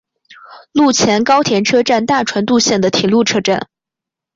[0.71, 3.69] 陆前高田车站大船渡线的铁路车站。